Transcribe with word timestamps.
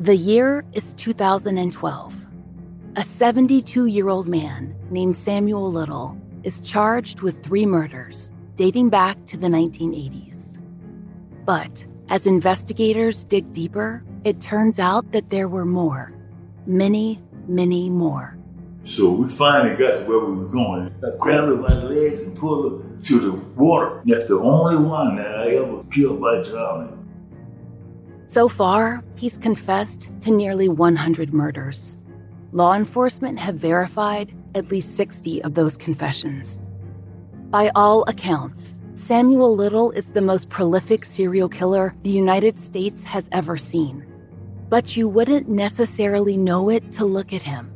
The 0.00 0.14
year 0.14 0.62
is 0.74 0.92
2012. 0.92 2.26
A 2.96 3.04
72 3.04 3.86
year 3.86 4.10
old 4.10 4.28
man 4.28 4.74
named 4.90 5.16
Samuel 5.16 5.72
Little 5.72 6.20
is 6.42 6.60
charged 6.60 7.22
with 7.22 7.42
three 7.42 7.64
murders 7.64 8.30
dating 8.56 8.90
back 8.90 9.16
to 9.24 9.38
the 9.38 9.46
1980s. 9.46 10.58
But 11.46 11.86
as 12.10 12.26
investigators 12.26 13.24
dig 13.24 13.54
deeper, 13.54 14.04
it 14.24 14.38
turns 14.38 14.78
out 14.78 15.12
that 15.12 15.30
there 15.30 15.48
were 15.48 15.64
more. 15.64 16.12
Many, 16.66 17.22
many 17.48 17.88
more. 17.88 18.36
So 18.82 19.10
we 19.12 19.30
finally 19.30 19.76
got 19.76 19.96
to 19.96 20.04
where 20.04 20.18
we 20.18 20.36
were 20.36 20.50
going. 20.50 20.94
I 21.02 21.16
grabbed 21.18 21.46
her 21.46 21.56
by 21.56 21.74
the 21.74 21.86
legs 21.86 22.20
and 22.20 22.36
pulled 22.36 22.82
her 22.82 23.00
to 23.04 23.18
the 23.18 23.32
water. 23.32 24.02
That's 24.04 24.26
the 24.26 24.38
only 24.38 24.76
one 24.76 25.16
that 25.16 25.38
I 25.38 25.52
ever 25.52 25.82
killed 25.84 26.20
by 26.20 26.42
drowning. 26.42 27.05
So 28.28 28.48
far, 28.48 29.02
he's 29.14 29.38
confessed 29.38 30.10
to 30.20 30.30
nearly 30.30 30.68
100 30.68 31.32
murders. 31.32 31.96
Law 32.52 32.74
enforcement 32.74 33.38
have 33.38 33.56
verified 33.56 34.34
at 34.54 34.70
least 34.70 34.96
60 34.96 35.42
of 35.42 35.54
those 35.54 35.76
confessions. 35.76 36.60
By 37.50 37.70
all 37.74 38.04
accounts, 38.08 38.74
Samuel 38.94 39.54
Little 39.54 39.90
is 39.92 40.10
the 40.10 40.22
most 40.22 40.48
prolific 40.48 41.04
serial 41.04 41.48
killer 41.48 41.94
the 42.02 42.10
United 42.10 42.58
States 42.58 43.04
has 43.04 43.28
ever 43.30 43.56
seen. 43.56 44.04
But 44.68 44.96
you 44.96 45.06
wouldn't 45.06 45.48
necessarily 45.48 46.36
know 46.36 46.70
it 46.70 46.90
to 46.92 47.04
look 47.04 47.32
at 47.32 47.42
him. 47.42 47.70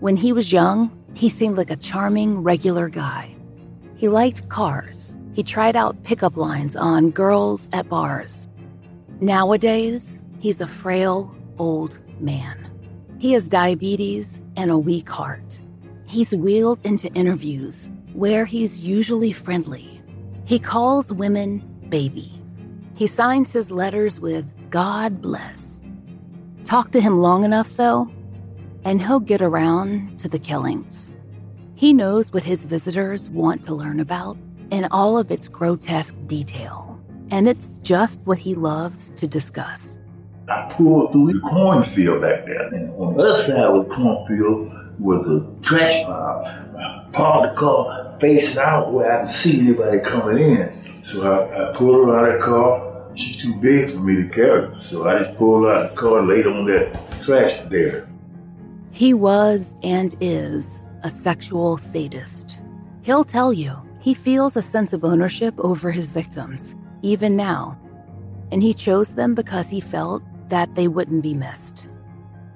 When 0.00 0.16
he 0.16 0.32
was 0.32 0.50
young, 0.50 0.90
he 1.14 1.28
seemed 1.28 1.56
like 1.56 1.70
a 1.70 1.76
charming, 1.76 2.42
regular 2.42 2.88
guy. 2.88 3.36
He 3.96 4.08
liked 4.08 4.48
cars. 4.48 5.14
He 5.34 5.42
tried 5.42 5.76
out 5.76 6.02
pickup 6.02 6.36
lines 6.36 6.74
on 6.74 7.10
girls 7.10 7.68
at 7.72 7.88
bars. 7.88 8.48
Nowadays, 9.22 10.18
he's 10.40 10.60
a 10.60 10.66
frail, 10.66 11.32
old 11.56 12.00
man. 12.18 12.68
He 13.20 13.30
has 13.34 13.46
diabetes 13.46 14.40
and 14.56 14.68
a 14.68 14.76
weak 14.76 15.08
heart. 15.08 15.60
He's 16.06 16.34
wheeled 16.34 16.80
into 16.82 17.06
interviews 17.14 17.88
where 18.14 18.44
he's 18.44 18.80
usually 18.80 19.30
friendly. 19.30 20.02
He 20.44 20.58
calls 20.58 21.12
women 21.12 21.60
baby. 21.88 22.32
He 22.96 23.06
signs 23.06 23.52
his 23.52 23.70
letters 23.70 24.18
with 24.18 24.44
God 24.70 25.22
bless. 25.22 25.80
Talk 26.64 26.90
to 26.90 27.00
him 27.00 27.20
long 27.20 27.44
enough, 27.44 27.76
though, 27.76 28.10
and 28.84 29.00
he'll 29.00 29.20
get 29.20 29.40
around 29.40 30.18
to 30.18 30.28
the 30.28 30.40
killings. 30.40 31.12
He 31.76 31.92
knows 31.92 32.32
what 32.32 32.42
his 32.42 32.64
visitors 32.64 33.28
want 33.28 33.62
to 33.66 33.74
learn 33.76 34.00
about 34.00 34.36
in 34.72 34.88
all 34.90 35.16
of 35.16 35.30
its 35.30 35.46
grotesque 35.46 36.16
detail, 36.26 36.91
and 37.32 37.48
it's 37.48 37.78
just 37.82 38.20
what 38.24 38.38
he 38.38 38.54
loves 38.54 39.10
to 39.16 39.26
discuss. 39.26 39.98
I 40.48 40.68
pulled 40.70 41.12
through 41.12 41.32
the 41.32 41.40
cornfield 41.40 42.20
back 42.20 42.44
there, 42.44 42.68
and 42.68 42.90
on 42.90 43.14
the 43.14 43.22
other 43.22 43.34
side 43.34 43.58
of 43.58 43.88
the 43.88 43.94
cornfield 43.94 44.70
was 45.00 45.26
a 45.26 45.62
trash 45.62 46.04
pile. 46.04 46.44
I 46.78 47.08
parked 47.10 47.54
the 47.54 47.60
car 47.60 48.16
facing 48.20 48.60
out 48.60 48.92
where 48.92 49.10
I 49.10 49.20
could 49.22 49.30
see 49.30 49.58
anybody 49.58 50.00
coming 50.00 50.38
in. 50.38 51.02
So 51.02 51.26
I, 51.26 51.70
I 51.70 51.72
pulled 51.72 52.06
her 52.06 52.16
out 52.18 52.34
of 52.34 52.40
the 52.40 52.46
car. 52.46 53.16
She's 53.16 53.40
too 53.40 53.54
big 53.56 53.88
for 53.88 54.00
me 54.00 54.22
to 54.22 54.28
carry. 54.28 54.78
So 54.78 55.08
I 55.08 55.20
just 55.20 55.36
pulled 55.38 55.64
her 55.64 55.72
out 55.72 55.84
of 55.86 55.90
the 55.92 55.96
car 55.96 56.18
and 56.18 56.28
laid 56.28 56.46
on 56.46 56.66
that 56.66 57.20
trash 57.22 57.58
there. 57.70 58.10
He 58.90 59.14
was 59.14 59.74
and 59.82 60.14
is 60.20 60.82
a 61.02 61.10
sexual 61.10 61.78
sadist. 61.78 62.58
He'll 63.00 63.24
tell 63.24 63.54
you 63.54 63.74
he 64.00 64.12
feels 64.12 64.54
a 64.54 64.62
sense 64.62 64.92
of 64.92 65.02
ownership 65.02 65.54
over 65.58 65.90
his 65.90 66.12
victims, 66.12 66.74
even 67.02 67.36
now. 67.36 67.78
And 68.50 68.62
he 68.62 68.74
chose 68.74 69.10
them 69.10 69.34
because 69.34 69.68
he 69.68 69.80
felt 69.80 70.22
that 70.48 70.74
they 70.74 70.88
wouldn't 70.88 71.22
be 71.22 71.34
missed. 71.34 71.88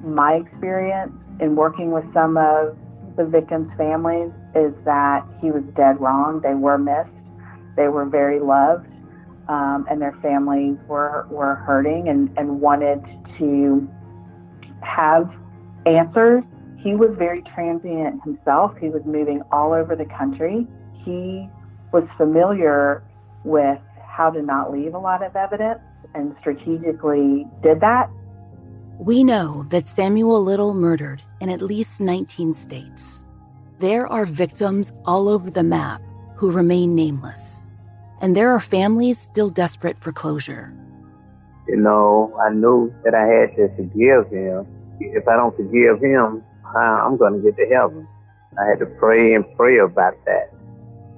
My 0.00 0.34
experience 0.34 1.12
in 1.40 1.56
working 1.56 1.90
with 1.90 2.04
some 2.12 2.36
of 2.36 2.76
the 3.16 3.24
victims' 3.24 3.70
families 3.76 4.30
is 4.54 4.72
that 4.84 5.24
he 5.40 5.50
was 5.50 5.62
dead 5.74 6.00
wrong. 6.00 6.40
They 6.42 6.54
were 6.54 6.78
missed, 6.78 7.10
they 7.76 7.88
were 7.88 8.04
very 8.04 8.40
loved, 8.40 8.86
um, 9.48 9.86
and 9.90 10.00
their 10.00 10.16
families 10.22 10.76
were, 10.86 11.26
were 11.30 11.54
hurting 11.54 12.08
and, 12.08 12.30
and 12.36 12.60
wanted 12.60 13.02
to 13.38 13.88
have 14.82 15.30
answers. 15.86 16.42
He 16.78 16.94
was 16.94 17.10
very 17.18 17.42
transient 17.54 18.22
himself. 18.22 18.76
He 18.80 18.88
was 18.88 19.02
moving 19.04 19.42
all 19.50 19.72
over 19.72 19.96
the 19.96 20.04
country. 20.04 20.66
He 21.04 21.48
was 21.92 22.04
familiar 22.16 23.02
with 23.44 23.78
how 24.16 24.30
to 24.30 24.40
not 24.40 24.72
leave 24.72 24.94
a 24.94 24.98
lot 24.98 25.22
of 25.22 25.36
evidence 25.36 25.80
and 26.14 26.34
strategically 26.40 27.46
did 27.62 27.80
that. 27.80 28.08
We 28.98 29.22
know 29.24 29.66
that 29.68 29.86
Samuel 29.86 30.42
Little 30.42 30.72
murdered 30.72 31.20
in 31.40 31.50
at 31.50 31.60
least 31.60 32.00
19 32.00 32.54
states. 32.54 33.20
There 33.78 34.06
are 34.06 34.24
victims 34.24 34.92
all 35.04 35.28
over 35.28 35.50
the 35.50 35.62
map 35.62 36.00
who 36.34 36.50
remain 36.50 36.94
nameless. 36.94 37.66
And 38.22 38.34
there 38.34 38.50
are 38.52 38.60
families 38.60 39.18
still 39.18 39.50
desperate 39.50 39.98
for 39.98 40.12
closure. 40.12 40.72
You 41.68 41.76
know, 41.76 42.34
I 42.40 42.54
knew 42.54 42.94
that 43.04 43.14
I 43.14 43.26
had 43.26 43.56
to 43.56 43.68
forgive 43.76 44.30
him. 44.32 44.66
If 44.98 45.28
I 45.28 45.36
don't 45.36 45.54
forgive 45.54 46.00
him, 46.00 46.42
I'm 46.74 47.18
going 47.18 47.34
to 47.34 47.40
get 47.40 47.56
to 47.58 47.66
heaven. 47.74 48.08
I 48.58 48.64
had 48.66 48.78
to 48.78 48.86
pray 48.86 49.34
and 49.34 49.44
pray 49.56 49.78
about 49.78 50.14
that. 50.24 50.54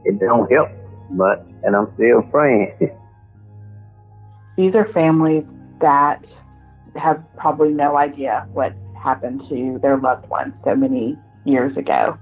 It 0.05 0.19
don't 0.19 0.51
help 0.51 0.69
much, 1.11 1.41
and 1.63 1.77
I'm 1.77 1.93
still 1.95 2.23
praying. 2.23 2.77
These 4.57 4.75
are 4.75 4.91
families 4.93 5.45
that 5.81 6.25
have 6.97 7.23
probably 7.37 7.73
no 7.73 7.97
idea 7.97 8.47
what 8.53 8.75
happened 9.01 9.43
to 9.49 9.79
their 9.81 9.99
loved 9.99 10.29
ones 10.29 10.53
so 10.65 10.75
many 10.75 11.17
years 11.45 11.77
ago. 11.77 12.19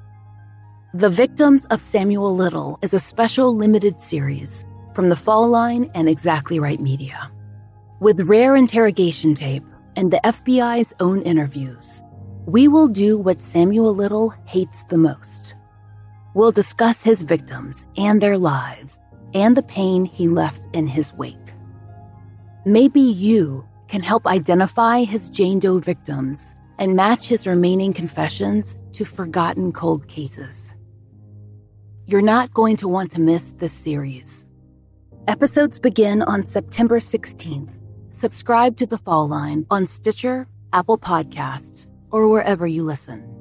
The 0.94 1.10
Victims 1.10 1.66
of 1.66 1.84
Samuel 1.84 2.34
Little 2.34 2.78
is 2.82 2.94
a 2.94 3.00
special 3.00 3.54
limited 3.54 4.00
series 4.00 4.64
from 4.94 5.08
the 5.08 5.16
Fall 5.16 5.48
Line 5.48 5.90
and 5.94 6.08
Exactly 6.08 6.58
Right 6.58 6.80
Media. 6.80 7.30
With 8.00 8.20
rare 8.22 8.56
interrogation 8.56 9.34
tape 9.34 9.64
and 9.96 10.10
the 10.10 10.20
FBI's 10.24 10.94
own 11.00 11.22
interviews, 11.22 12.02
we 12.46 12.68
will 12.68 12.88
do 12.88 13.18
what 13.18 13.42
Samuel 13.42 13.94
Little 13.94 14.32
hates 14.44 14.84
the 14.84 14.96
most. 14.96 15.54
We'll 16.36 16.52
discuss 16.52 17.02
his 17.02 17.22
victims 17.22 17.86
and 17.96 18.20
their 18.20 18.36
lives 18.36 19.00
and 19.32 19.56
the 19.56 19.62
pain 19.62 20.04
he 20.04 20.28
left 20.28 20.68
in 20.74 20.86
his 20.86 21.10
wake. 21.14 21.54
Maybe 22.66 23.00
you 23.00 23.66
can 23.88 24.02
help 24.02 24.26
identify 24.26 25.04
his 25.04 25.30
Jane 25.30 25.60
Doe 25.60 25.78
victims 25.78 26.52
and 26.78 26.94
match 26.94 27.26
his 27.26 27.46
remaining 27.46 27.94
confessions 27.94 28.76
to 28.92 29.06
forgotten 29.06 29.72
cold 29.72 30.08
cases. 30.08 30.68
You're 32.04 32.20
not 32.20 32.52
going 32.52 32.76
to 32.76 32.86
want 32.86 33.12
to 33.12 33.20
miss 33.22 33.54
this 33.56 33.72
series. 33.72 34.44
Episodes 35.28 35.78
begin 35.78 36.20
on 36.20 36.44
September 36.44 37.00
16th. 37.00 37.72
Subscribe 38.10 38.76
to 38.76 38.84
The 38.84 38.98
Fall 38.98 39.26
Line 39.26 39.64
on 39.70 39.86
Stitcher, 39.86 40.48
Apple 40.74 40.98
Podcasts, 40.98 41.86
or 42.10 42.28
wherever 42.28 42.66
you 42.66 42.82
listen. 42.82 43.35